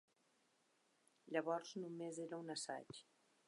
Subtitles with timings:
[1.35, 3.03] Llavors només era un assaig.